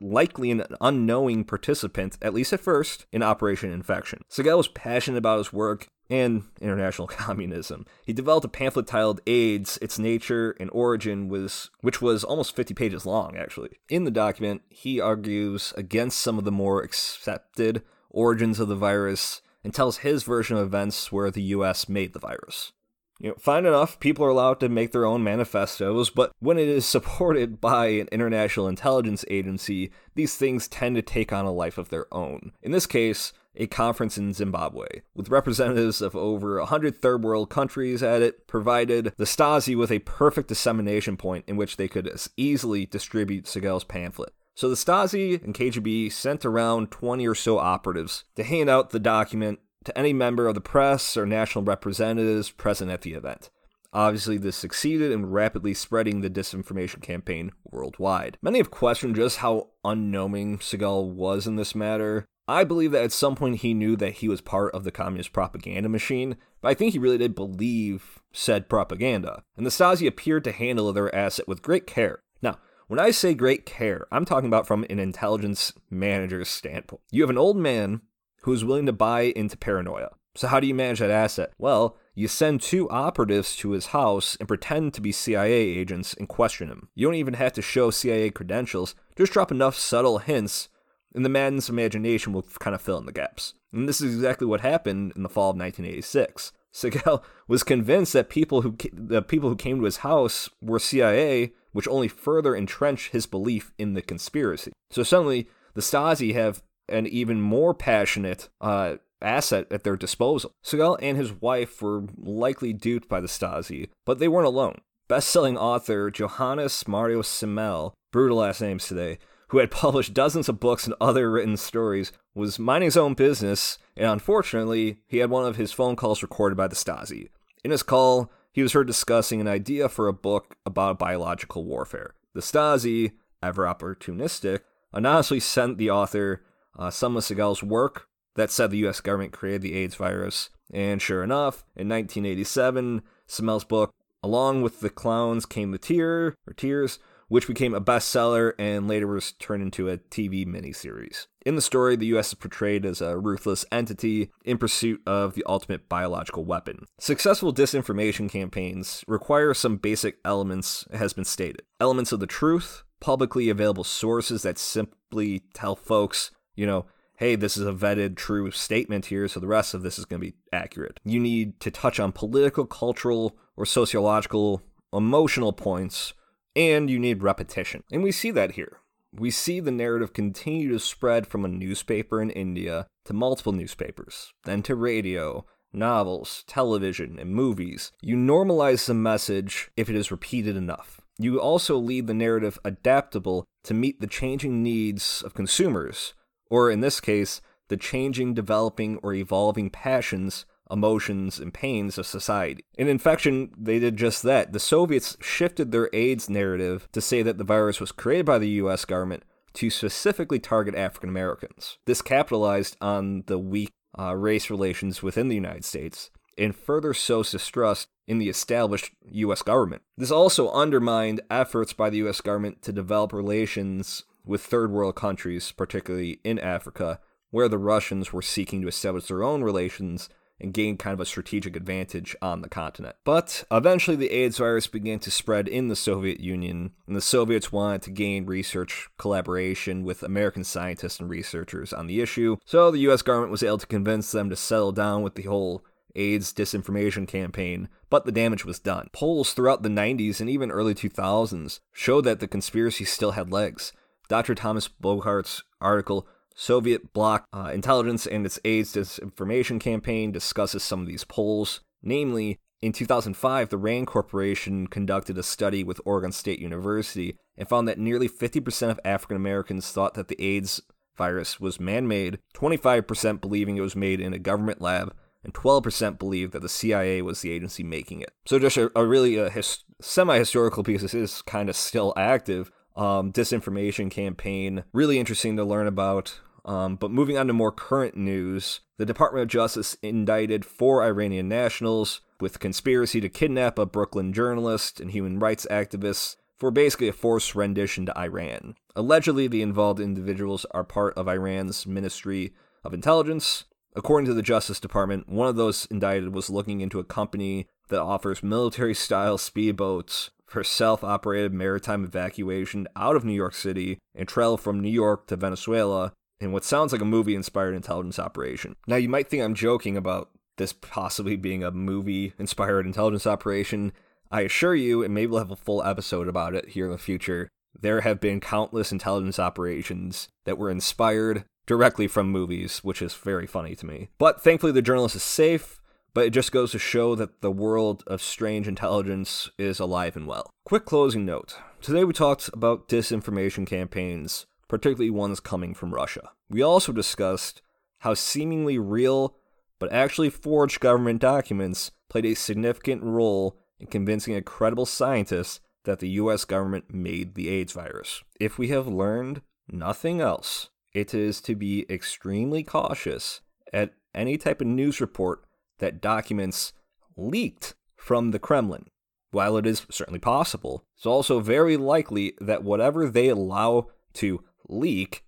likely 0.00 0.50
an 0.50 0.64
unknowing 0.80 1.44
participant, 1.44 2.18
at 2.20 2.34
least 2.34 2.52
at 2.52 2.60
first, 2.60 3.06
in 3.12 3.22
Operation 3.22 3.72
Infektion. 3.72 4.20
Segal 4.30 4.58
was 4.58 4.68
passionate 4.68 5.18
about 5.18 5.38
his 5.38 5.52
work 5.52 5.88
and 6.10 6.42
international 6.60 7.06
communism. 7.08 7.86
He 8.04 8.12
developed 8.12 8.44
a 8.44 8.48
pamphlet 8.48 8.86
titled 8.86 9.20
AIDS, 9.26 9.78
Its 9.80 9.98
Nature 9.98 10.56
and 10.60 10.68
Origin, 10.72 11.28
was, 11.28 11.70
which 11.80 12.02
was 12.02 12.24
almost 12.24 12.56
50 12.56 12.74
pages 12.74 13.06
long, 13.06 13.36
actually. 13.36 13.70
In 13.88 14.04
the 14.04 14.10
document, 14.10 14.62
he 14.68 15.00
argues 15.00 15.72
against 15.76 16.18
some 16.18 16.38
of 16.38 16.44
the 16.44 16.52
more 16.52 16.82
accepted 16.82 17.82
origins 18.10 18.58
of 18.58 18.68
the 18.68 18.76
virus 18.76 19.40
and 19.62 19.72
tells 19.72 19.98
his 19.98 20.24
version 20.24 20.56
of 20.56 20.66
events 20.66 21.12
where 21.12 21.30
the 21.30 21.42
US 21.42 21.88
made 21.88 22.12
the 22.12 22.18
virus. 22.18 22.72
You 23.20 23.28
know, 23.28 23.34
fine 23.38 23.66
enough, 23.66 24.00
people 24.00 24.24
are 24.24 24.30
allowed 24.30 24.60
to 24.60 24.70
make 24.70 24.92
their 24.92 25.04
own 25.04 25.22
manifestos, 25.22 26.08
but 26.08 26.32
when 26.40 26.58
it 26.58 26.68
is 26.68 26.86
supported 26.86 27.60
by 27.60 27.88
an 27.88 28.08
international 28.10 28.66
intelligence 28.66 29.24
agency, 29.28 29.92
these 30.14 30.36
things 30.36 30.66
tend 30.66 30.96
to 30.96 31.02
take 31.02 31.32
on 31.32 31.44
a 31.44 31.52
life 31.52 31.76
of 31.76 31.90
their 31.90 32.12
own. 32.12 32.52
In 32.62 32.72
this 32.72 32.86
case, 32.86 33.34
a 33.54 33.66
conference 33.66 34.16
in 34.16 34.32
Zimbabwe, 34.32 34.86
with 35.14 35.28
representatives 35.28 36.00
of 36.00 36.14
over 36.14 36.58
100 36.58 37.00
third 37.00 37.22
world 37.22 37.50
countries 37.50 38.02
at 38.02 38.22
it, 38.22 38.46
provided 38.46 39.12
the 39.16 39.24
Stasi 39.24 39.76
with 39.76 39.90
a 39.90 39.98
perfect 40.00 40.48
dissemination 40.48 41.16
point 41.16 41.44
in 41.46 41.56
which 41.56 41.76
they 41.76 41.88
could 41.88 42.10
easily 42.36 42.86
distribute 42.86 43.44
Segal's 43.44 43.84
pamphlet. 43.84 44.32
So 44.54 44.68
the 44.68 44.74
Stasi 44.74 45.42
and 45.42 45.54
KGB 45.54 46.12
sent 46.12 46.44
around 46.44 46.90
20 46.90 47.26
or 47.26 47.34
so 47.34 47.58
operatives 47.58 48.24
to 48.36 48.44
hand 48.44 48.68
out 48.68 48.90
the 48.90 49.00
document 49.00 49.60
to 49.84 49.98
any 49.98 50.12
member 50.12 50.46
of 50.46 50.54
the 50.54 50.60
press 50.60 51.16
or 51.16 51.24
national 51.24 51.64
representatives 51.64 52.50
present 52.50 52.90
at 52.90 53.02
the 53.02 53.14
event. 53.14 53.50
Obviously, 53.92 54.38
this 54.38 54.56
succeeded 54.56 55.10
in 55.10 55.26
rapidly 55.26 55.74
spreading 55.74 56.20
the 56.20 56.30
disinformation 56.30 57.02
campaign 57.02 57.50
worldwide. 57.64 58.38
Many 58.40 58.58
have 58.58 58.70
questioned 58.70 59.16
just 59.16 59.38
how 59.38 59.70
unknowing 59.84 60.58
Segal 60.58 61.10
was 61.10 61.46
in 61.46 61.56
this 61.56 61.74
matter. 61.74 62.26
I 62.50 62.64
believe 62.64 62.90
that 62.92 63.04
at 63.04 63.12
some 63.12 63.36
point 63.36 63.58
he 63.58 63.74
knew 63.74 63.94
that 63.96 64.14
he 64.14 64.28
was 64.28 64.40
part 64.40 64.74
of 64.74 64.82
the 64.82 64.90
communist 64.90 65.32
propaganda 65.32 65.88
machine, 65.88 66.36
but 66.60 66.68
I 66.68 66.74
think 66.74 66.92
he 66.92 66.98
really 66.98 67.18
did 67.18 67.34
believe 67.34 68.20
said 68.32 68.68
propaganda, 68.68 69.44
and 69.56 69.64
the 69.64 69.70
Stasi 69.70 70.06
appeared 70.06 70.42
to 70.44 70.52
handle 70.52 70.92
their 70.92 71.14
asset 71.14 71.46
with 71.46 71.62
great 71.62 71.86
care. 71.86 72.22
Now, 72.42 72.58
when 72.88 72.98
I 72.98 73.12
say 73.12 73.34
great 73.34 73.64
care, 73.64 74.06
I'm 74.10 74.24
talking 74.24 74.48
about 74.48 74.66
from 74.66 74.84
an 74.90 74.98
intelligence 74.98 75.72
manager's 75.90 76.48
standpoint. 76.48 77.02
You 77.12 77.22
have 77.22 77.30
an 77.30 77.38
old 77.38 77.56
man 77.56 78.00
who 78.42 78.52
is 78.52 78.64
willing 78.64 78.86
to 78.86 78.92
buy 78.92 79.32
into 79.36 79.56
paranoia. 79.56 80.10
So, 80.34 80.48
how 80.48 80.58
do 80.58 80.66
you 80.66 80.74
manage 80.74 80.98
that 80.98 81.10
asset? 81.10 81.52
Well, 81.56 81.96
you 82.14 82.26
send 82.26 82.62
two 82.62 82.90
operatives 82.90 83.54
to 83.56 83.70
his 83.70 83.86
house 83.86 84.36
and 84.40 84.48
pretend 84.48 84.94
to 84.94 85.00
be 85.00 85.12
CIA 85.12 85.52
agents 85.52 86.14
and 86.14 86.28
question 86.28 86.68
him. 86.68 86.88
You 86.94 87.06
don't 87.06 87.14
even 87.14 87.34
have 87.34 87.52
to 87.54 87.62
show 87.62 87.90
CIA 87.90 88.30
credentials, 88.30 88.94
just 89.16 89.32
drop 89.32 89.52
enough 89.52 89.76
subtle 89.76 90.18
hints, 90.18 90.68
and 91.14 91.24
the 91.24 91.30
man's 91.30 91.68
imagination 91.68 92.32
will 92.32 92.46
kind 92.58 92.74
of 92.74 92.82
fill 92.82 92.98
in 92.98 93.06
the 93.06 93.12
gaps. 93.12 93.54
And 93.72 93.88
this 93.88 94.00
is 94.00 94.14
exactly 94.14 94.46
what 94.46 94.60
happened 94.60 95.12
in 95.16 95.22
the 95.22 95.28
fall 95.28 95.50
of 95.50 95.56
1986. 95.56 96.52
Segal 96.72 97.22
was 97.48 97.62
convinced 97.62 98.12
that 98.12 98.28
people 98.28 98.62
who 98.62 98.76
the 98.92 99.22
people 99.22 99.48
who 99.48 99.56
came 99.56 99.78
to 99.78 99.84
his 99.84 99.98
house 99.98 100.48
were 100.62 100.78
CIA, 100.78 101.52
which 101.72 101.88
only 101.88 102.08
further 102.08 102.54
entrenched 102.54 103.12
his 103.12 103.26
belief 103.26 103.72
in 103.78 103.94
the 103.94 104.02
conspiracy. 104.02 104.72
So 104.90 105.02
suddenly, 105.02 105.48
the 105.74 105.80
Stasi 105.80 106.32
have 106.34 106.62
an 106.88 107.06
even 107.06 107.40
more 107.40 107.74
passionate 107.74 108.48
uh, 108.60 108.96
asset 109.22 109.66
at 109.70 109.84
their 109.84 109.96
disposal. 109.96 110.52
Segal 110.64 110.98
and 111.00 111.16
his 111.16 111.32
wife 111.32 111.80
were 111.82 112.04
likely 112.16 112.72
duped 112.72 113.08
by 113.08 113.20
the 113.20 113.28
Stasi, 113.28 113.88
but 114.06 114.18
they 114.18 114.28
weren't 114.28 114.46
alone. 114.46 114.80
Best-selling 115.08 115.58
author 115.58 116.10
Johannes 116.10 116.86
Mario 116.86 117.22
Simmel, 117.22 117.94
brutal 118.12 118.38
last 118.38 118.60
names 118.60 118.86
today, 118.86 119.18
who 119.50 119.58
had 119.58 119.70
published 119.70 120.14
dozens 120.14 120.48
of 120.48 120.60
books 120.60 120.86
and 120.86 120.94
other 121.00 121.30
written 121.30 121.56
stories, 121.56 122.12
was 122.34 122.58
minding 122.58 122.86
his 122.86 122.96
own 122.96 123.14
business, 123.14 123.78
and 123.96 124.06
unfortunately, 124.06 124.98
he 125.06 125.18
had 125.18 125.28
one 125.28 125.44
of 125.44 125.56
his 125.56 125.72
phone 125.72 125.96
calls 125.96 126.22
recorded 126.22 126.56
by 126.56 126.68
the 126.68 126.76
Stasi. 126.76 127.28
In 127.64 127.72
his 127.72 127.82
call, 127.82 128.30
he 128.52 128.62
was 128.62 128.72
heard 128.72 128.86
discussing 128.86 129.40
an 129.40 129.48
idea 129.48 129.88
for 129.88 130.06
a 130.06 130.12
book 130.12 130.56
about 130.64 130.98
biological 130.98 131.64
warfare. 131.64 132.14
The 132.32 132.40
Stasi, 132.40 133.12
ever 133.42 133.64
opportunistic, 133.64 134.60
anonymously 134.92 135.40
sent 135.40 135.78
the 135.78 135.90
author 135.90 136.42
uh, 136.78 136.90
some 136.90 137.16
of 137.16 137.24
Segal's 137.24 137.62
work 137.62 138.06
that 138.36 138.52
said 138.52 138.70
the 138.70 138.86
US 138.86 139.00
government 139.00 139.32
created 139.32 139.62
the 139.62 139.74
AIDS 139.74 139.96
virus. 139.96 140.50
And 140.72 141.02
sure 141.02 141.24
enough, 141.24 141.64
in 141.74 141.88
1987, 141.88 143.02
Simmel's 143.26 143.64
book, 143.64 143.92
Along 144.22 144.62
with 144.62 144.80
the 144.80 144.90
Clowns 144.90 145.46
Came 145.46 145.70
the 145.70 145.78
Tear, 145.78 146.34
or 146.46 146.52
Tears, 146.54 146.98
which 147.30 147.46
became 147.46 147.74
a 147.74 147.80
bestseller 147.80 148.52
and 148.58 148.88
later 148.88 149.06
was 149.06 149.32
turned 149.32 149.62
into 149.62 149.88
a 149.88 149.96
TV 149.96 150.44
miniseries. 150.44 151.28
In 151.46 151.54
the 151.54 151.62
story, 151.62 151.94
the 151.94 152.06
US 152.16 152.28
is 152.28 152.34
portrayed 152.34 152.84
as 152.84 153.00
a 153.00 153.16
ruthless 153.16 153.64
entity 153.70 154.30
in 154.44 154.58
pursuit 154.58 155.00
of 155.06 155.34
the 155.34 155.44
ultimate 155.46 155.88
biological 155.88 156.44
weapon. 156.44 156.86
Successful 156.98 157.54
disinformation 157.54 158.28
campaigns 158.28 159.04
require 159.06 159.54
some 159.54 159.76
basic 159.76 160.18
elements, 160.24 160.86
has 160.92 161.12
been 161.12 161.24
stated. 161.24 161.62
Elements 161.80 162.10
of 162.10 162.18
the 162.18 162.26
truth, 162.26 162.82
publicly 162.98 163.48
available 163.48 163.84
sources 163.84 164.42
that 164.42 164.58
simply 164.58 165.44
tell 165.54 165.76
folks 165.76 166.32
you 166.56 166.66
know, 166.66 166.84
hey, 167.16 167.36
this 167.36 167.56
is 167.56 167.66
a 167.66 167.72
vetted, 167.72 168.16
true 168.16 168.50
statement 168.50 169.06
here, 169.06 169.28
so 169.28 169.38
the 169.38 169.46
rest 169.46 169.72
of 169.72 169.82
this 169.82 169.98
is 169.98 170.04
going 170.04 170.20
to 170.20 170.26
be 170.26 170.34
accurate. 170.52 170.98
You 171.04 171.20
need 171.20 171.60
to 171.60 171.70
touch 171.70 172.00
on 172.00 172.12
political, 172.12 172.66
cultural, 172.66 173.36
or 173.56 173.64
sociological, 173.64 174.62
emotional 174.92 175.52
points 175.52 176.12
And 176.56 176.90
you 176.90 176.98
need 176.98 177.22
repetition. 177.22 177.84
And 177.92 178.02
we 178.02 178.12
see 178.12 178.30
that 178.32 178.52
here. 178.52 178.78
We 179.12 179.30
see 179.30 179.60
the 179.60 179.70
narrative 179.70 180.12
continue 180.12 180.70
to 180.70 180.78
spread 180.78 181.26
from 181.26 181.44
a 181.44 181.48
newspaper 181.48 182.20
in 182.22 182.30
India 182.30 182.86
to 183.04 183.12
multiple 183.12 183.52
newspapers, 183.52 184.32
then 184.44 184.62
to 184.62 184.74
radio, 184.74 185.44
novels, 185.72 186.44
television, 186.46 187.18
and 187.18 187.30
movies. 187.30 187.92
You 188.00 188.16
normalize 188.16 188.86
the 188.86 188.94
message 188.94 189.70
if 189.76 189.88
it 189.88 189.96
is 189.96 190.10
repeated 190.10 190.56
enough. 190.56 191.00
You 191.18 191.40
also 191.40 191.76
leave 191.76 192.06
the 192.06 192.14
narrative 192.14 192.58
adaptable 192.64 193.44
to 193.64 193.74
meet 193.74 194.00
the 194.00 194.06
changing 194.06 194.62
needs 194.62 195.22
of 195.22 195.34
consumers, 195.34 196.14
or 196.48 196.70
in 196.70 196.80
this 196.80 197.00
case, 197.00 197.40
the 197.68 197.76
changing, 197.76 198.34
developing, 198.34 198.98
or 199.02 199.12
evolving 199.12 199.70
passions, 199.70 200.46
emotions, 200.70 201.38
and 201.38 201.52
pains 201.52 201.98
of 201.98 202.06
society. 202.06 202.64
In 202.76 202.88
Infektion, 202.88 203.50
they 203.56 203.78
did 203.78 203.96
just 203.96 204.22
that. 204.22 204.52
The 204.52 204.60
Soviets 204.60 205.16
shifted 205.20 205.72
their 205.72 205.90
AIDS 205.92 206.30
narrative 206.30 206.88
to 206.92 207.00
say 207.00 207.22
that 207.22 207.38
the 207.38 207.44
virus 207.44 207.80
was 207.80 207.92
created 207.92 208.26
by 208.26 208.38
the 208.38 208.48
US 208.50 208.84
government 208.84 209.24
to 209.54 209.70
specifically 209.70 210.38
target 210.38 210.74
African 210.74 211.08
Americans. 211.08 211.78
This 211.86 212.02
capitalized 212.02 212.76
on 212.80 213.24
the 213.26 213.38
weak 213.38 213.72
uh, 213.98 214.14
race 214.14 214.50
relations 214.50 215.02
within 215.02 215.28
the 215.28 215.34
United 215.34 215.64
States 215.64 216.10
and 216.38 216.56
further 216.56 216.94
sows 216.94 217.30
distrust 217.32 217.88
in 218.06 218.18
the 218.18 218.28
established 218.28 218.92
U.S. 219.10 219.42
government. 219.42 219.82
This 219.96 220.10
also 220.10 220.50
undermined 220.50 221.20
efforts 221.30 221.72
by 221.72 221.90
the 221.90 221.98
U.S. 221.98 222.20
government 222.20 222.62
to 222.62 222.72
develop 222.72 223.12
relations 223.12 224.04
with 224.24 224.42
third 224.42 224.70
world 224.70 224.96
countries, 224.96 225.52
particularly 225.52 226.20
in 226.24 226.38
Africa, 226.38 227.00
where 227.30 227.48
the 227.48 227.58
Russians 227.58 228.12
were 228.12 228.22
seeking 228.22 228.62
to 228.62 228.68
establish 228.68 229.06
their 229.06 229.22
own 229.22 229.42
relations 229.42 230.08
and 230.40 230.54
gain 230.54 230.76
kind 230.76 230.94
of 230.94 231.00
a 231.00 231.06
strategic 231.06 231.56
advantage 231.56 232.16
on 232.22 232.42
the 232.42 232.48
continent. 232.48 232.96
But 233.04 233.44
eventually, 233.50 233.96
the 233.96 234.10
AIDS 234.10 234.38
virus 234.38 234.66
began 234.66 234.98
to 235.00 235.10
spread 235.10 235.48
in 235.48 235.68
the 235.68 235.76
Soviet 235.76 236.20
Union, 236.20 236.72
and 236.86 236.96
the 236.96 237.00
Soviets 237.00 237.52
wanted 237.52 237.82
to 237.82 237.90
gain 237.90 238.26
research 238.26 238.88
collaboration 238.98 239.84
with 239.84 240.02
American 240.02 240.44
scientists 240.44 241.00
and 241.00 241.08
researchers 241.08 241.72
on 241.72 241.86
the 241.86 242.00
issue. 242.00 242.36
So 242.44 242.70
the 242.70 242.88
US 242.90 243.02
government 243.02 243.32
was 243.32 243.42
able 243.42 243.58
to 243.58 243.66
convince 243.66 244.12
them 244.12 244.30
to 244.30 244.36
settle 244.36 244.72
down 244.72 245.02
with 245.02 245.14
the 245.14 245.22
whole 245.22 245.64
AIDS 245.96 246.32
disinformation 246.32 247.06
campaign, 247.06 247.68
but 247.88 248.04
the 248.04 248.12
damage 248.12 248.44
was 248.44 248.58
done. 248.58 248.88
Polls 248.92 249.32
throughout 249.32 249.62
the 249.62 249.68
90s 249.68 250.20
and 250.20 250.30
even 250.30 250.50
early 250.50 250.74
2000s 250.74 251.60
showed 251.72 252.02
that 252.02 252.20
the 252.20 252.28
conspiracy 252.28 252.84
still 252.84 253.12
had 253.12 253.32
legs. 253.32 253.72
Dr. 254.08 254.34
Thomas 254.34 254.68
Boghardt's 254.68 255.42
article 255.60 256.06
Soviet 256.40 256.94
bloc 256.94 257.26
uh, 257.34 257.50
intelligence 257.52 258.06
and 258.06 258.24
its 258.24 258.40
AIDS 258.46 258.74
disinformation 258.74 259.60
campaign 259.60 260.10
discusses 260.10 260.62
some 260.62 260.80
of 260.80 260.86
these 260.86 261.04
polls. 261.04 261.60
Namely, 261.82 262.38
in 262.62 262.72
2005, 262.72 263.50
the 263.50 263.58
RAND 263.58 263.86
Corporation 263.86 264.66
conducted 264.66 265.18
a 265.18 265.22
study 265.22 265.62
with 265.62 265.82
Oregon 265.84 266.12
State 266.12 266.38
University 266.38 267.18
and 267.36 267.46
found 267.46 267.68
that 267.68 267.78
nearly 267.78 268.08
50% 268.08 268.70
of 268.70 268.80
African 268.86 269.18
Americans 269.18 269.70
thought 269.70 269.92
that 269.94 270.08
the 270.08 270.18
AIDS 270.18 270.62
virus 270.96 271.40
was 271.40 271.60
man 271.60 271.86
made, 271.86 272.18
25% 272.34 273.20
believing 273.20 273.58
it 273.58 273.62
was 273.62 273.76
made 273.76 274.00
in 274.00 274.14
a 274.14 274.18
government 274.18 274.62
lab, 274.62 274.94
and 275.22 275.34
12% 275.34 275.98
believed 275.98 276.32
that 276.32 276.40
the 276.40 276.48
CIA 276.48 277.02
was 277.02 277.20
the 277.20 277.32
agency 277.32 277.62
making 277.62 278.00
it. 278.00 278.12
So, 278.24 278.38
just 278.38 278.56
a, 278.56 278.72
a 278.74 278.86
really 278.86 279.16
a 279.16 279.28
his, 279.28 279.62
semi 279.82 280.16
historical 280.16 280.64
piece. 280.64 280.80
This 280.80 280.94
is 280.94 281.20
kind 281.20 281.50
of 281.50 281.56
still 281.56 281.92
active. 281.98 282.50
Um, 282.76 283.12
disinformation 283.12 283.90
campaign, 283.90 284.64
really 284.72 284.98
interesting 284.98 285.36
to 285.36 285.44
learn 285.44 285.66
about. 285.66 286.18
Um, 286.44 286.76
but 286.76 286.90
moving 286.90 287.18
on 287.18 287.26
to 287.26 287.32
more 287.32 287.52
current 287.52 287.96
news, 287.96 288.60
the 288.78 288.86
Department 288.86 289.22
of 289.22 289.28
Justice 289.28 289.76
indicted 289.82 290.44
four 290.44 290.82
Iranian 290.82 291.28
nationals 291.28 292.00
with 292.20 292.40
conspiracy 292.40 293.00
to 293.00 293.08
kidnap 293.08 293.58
a 293.58 293.66
Brooklyn 293.66 294.12
journalist 294.12 294.80
and 294.80 294.90
human 294.90 295.18
rights 295.18 295.46
activist 295.50 296.16
for 296.36 296.50
basically 296.50 296.88
a 296.88 296.92
forced 296.92 297.34
rendition 297.34 297.86
to 297.86 297.98
Iran. 297.98 298.54
Allegedly, 298.74 299.28
the 299.28 299.42
involved 299.42 299.80
individuals 299.80 300.46
are 300.52 300.64
part 300.64 300.96
of 300.96 301.08
Iran's 301.08 301.66
Ministry 301.66 302.32
of 302.64 302.72
Intelligence. 302.72 303.44
According 303.76 304.06
to 304.06 304.14
the 304.14 304.22
Justice 304.22 304.58
Department, 304.58 305.08
one 305.08 305.28
of 305.28 305.36
those 305.36 305.66
indicted 305.70 306.14
was 306.14 306.30
looking 306.30 306.60
into 306.60 306.78
a 306.78 306.84
company 306.84 307.46
that 307.68 307.80
offers 307.80 308.22
military 308.22 308.74
style 308.74 309.16
speedboats 309.18 310.10
for 310.26 310.42
self 310.42 310.82
operated 310.82 311.32
maritime 311.32 311.84
evacuation 311.84 312.66
out 312.74 312.96
of 312.96 313.04
New 313.04 313.12
York 313.12 313.34
City 313.34 313.78
and 313.94 314.08
travel 314.08 314.36
from 314.36 314.60
New 314.60 314.70
York 314.70 315.06
to 315.08 315.16
Venezuela 315.16 315.92
in 316.20 316.32
what 316.32 316.44
sounds 316.44 316.72
like 316.72 316.82
a 316.82 316.86
movie 316.86 317.14
inspired 317.14 317.54
intelligence 317.54 317.98
operation. 317.98 318.54
Now, 318.66 318.76
you 318.76 318.88
might 318.88 319.08
think 319.08 319.22
I'm 319.22 319.34
joking 319.34 319.76
about 319.76 320.10
this 320.36 320.52
possibly 320.52 321.16
being 321.16 321.42
a 321.42 321.50
movie 321.50 322.12
inspired 322.18 322.66
intelligence 322.66 323.06
operation. 323.06 323.72
I 324.10 324.22
assure 324.22 324.54
you, 324.54 324.82
and 324.82 324.94
maybe 324.94 325.08
we'll 325.08 325.20
have 325.20 325.30
a 325.30 325.36
full 325.36 325.62
episode 325.62 326.08
about 326.08 326.34
it 326.34 326.50
here 326.50 326.66
in 326.66 326.72
the 326.72 326.78
future, 326.78 327.28
there 327.58 327.80
have 327.80 328.00
been 328.00 328.20
countless 328.20 328.72
intelligence 328.72 329.18
operations 329.18 330.08
that 330.24 330.38
were 330.38 330.50
inspired 330.50 331.24
directly 331.46 331.88
from 331.88 332.10
movies, 332.10 332.58
which 332.58 332.80
is 332.80 332.94
very 332.94 333.26
funny 333.26 333.54
to 333.56 333.66
me. 333.66 333.88
But 333.98 334.22
thankfully, 334.22 334.52
the 334.52 334.62
journalist 334.62 334.96
is 334.96 335.02
safe, 335.02 335.60
but 335.92 336.06
it 336.06 336.10
just 336.10 336.32
goes 336.32 336.52
to 336.52 336.58
show 336.58 336.94
that 336.94 337.20
the 337.20 337.30
world 337.30 337.82
of 337.86 338.00
strange 338.00 338.46
intelligence 338.46 339.30
is 339.36 339.58
alive 339.58 339.96
and 339.96 340.06
well. 340.06 340.30
Quick 340.44 340.64
closing 340.64 341.04
note. 341.04 341.36
Today 341.60 341.84
we 341.84 341.92
talked 341.92 342.30
about 342.32 342.68
disinformation 342.68 343.46
campaigns 343.46 344.26
particularly 344.50 344.90
ones 344.90 345.20
coming 345.20 345.54
from 345.54 345.72
Russia. 345.72 346.10
We 346.28 346.42
also 346.42 346.72
discussed 346.72 347.40
how 347.78 347.94
seemingly 347.94 348.58
real 348.58 349.16
but 349.60 349.72
actually 349.72 350.10
forged 350.10 350.58
government 350.58 351.00
documents 351.00 351.70
played 351.88 352.04
a 352.04 352.14
significant 352.14 352.82
role 352.82 353.38
in 353.60 353.68
convincing 353.68 354.16
a 354.16 354.22
credible 354.22 354.66
scientist 354.66 355.40
that 355.64 355.78
the 355.78 355.90
US 355.90 356.24
government 356.24 356.74
made 356.74 357.14
the 357.14 357.28
AIDS 357.28 357.52
virus. 357.52 358.02
If 358.18 358.38
we 358.38 358.48
have 358.48 358.66
learned 358.66 359.22
nothing 359.48 360.00
else, 360.00 360.48
it 360.74 360.94
is 360.94 361.20
to 361.22 361.36
be 361.36 361.64
extremely 361.70 362.42
cautious 362.42 363.20
at 363.52 363.74
any 363.94 364.18
type 364.18 364.40
of 364.40 364.48
news 364.48 364.80
report 364.80 365.22
that 365.60 365.80
documents 365.80 366.52
leaked 366.96 367.54
from 367.76 368.10
the 368.10 368.18
Kremlin. 368.18 368.66
While 369.12 369.36
it 369.36 369.46
is 369.46 369.64
certainly 369.70 370.00
possible, 370.00 370.64
it's 370.76 370.86
also 370.86 371.20
very 371.20 371.56
likely 371.56 372.14
that 372.20 372.42
whatever 372.42 372.88
they 372.88 373.10
allow 373.10 373.68
to 373.94 374.24
leak 374.50 375.04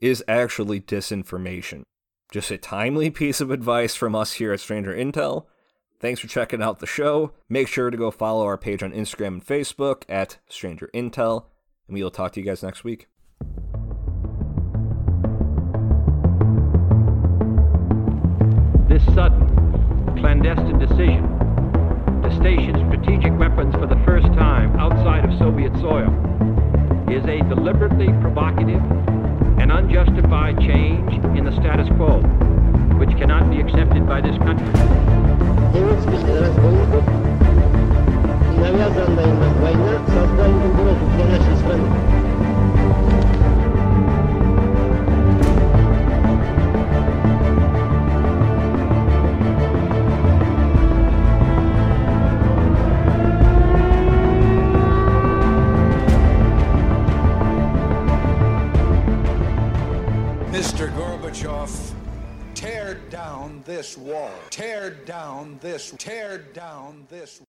is 0.00 0.24
actually 0.26 0.80
disinformation. 0.80 1.82
Just 2.32 2.50
a 2.50 2.58
timely 2.58 3.10
piece 3.10 3.40
of 3.40 3.50
advice 3.50 3.94
from 3.94 4.14
us 4.14 4.34
here 4.34 4.52
at 4.52 4.60
Stranger 4.60 4.94
Intel. 4.94 5.46
Thanks 6.00 6.20
for 6.20 6.28
checking 6.28 6.62
out 6.62 6.78
the 6.78 6.86
show. 6.86 7.32
Make 7.48 7.68
sure 7.68 7.90
to 7.90 7.96
go 7.96 8.10
follow 8.10 8.44
our 8.44 8.56
page 8.56 8.82
on 8.82 8.92
Instagram 8.92 9.26
and 9.26 9.46
Facebook 9.46 10.04
at 10.08 10.38
Stranger 10.48 10.88
Intel, 10.94 11.44
and 11.86 11.94
we 11.94 12.02
will 12.02 12.10
talk 12.10 12.32
to 12.32 12.40
you 12.40 12.46
guys 12.46 12.62
next 12.62 12.84
week. 12.84 13.06
This 18.88 19.04
sudden, 19.14 19.46
clandestine 20.18 20.78
decision 20.78 21.22
to 22.22 22.34
station 22.40 22.74
strategic 22.90 23.38
weapons 23.38 23.74
for 23.74 23.86
the 23.86 24.00
first 24.06 24.26
time 24.28 24.74
outside 24.80 25.26
of 25.26 25.38
Soviet 25.38 25.72
soil 25.80 26.29
is 27.12 27.24
a 27.24 27.38
deliberately 27.48 28.06
provocative 28.20 28.80
and 29.58 29.72
unjustified 29.72 30.56
change 30.60 31.12
in 31.36 31.44
the 31.44 31.50
status 31.52 31.88
quo, 31.96 32.20
which 32.98 33.10
cannot 33.18 33.50
be 33.50 33.60
accepted 33.60 34.06
by 34.06 34.20
this 34.20 34.36
country. 34.38 34.79
Tear 65.98 66.38
down 66.38 67.06
this 67.08 67.40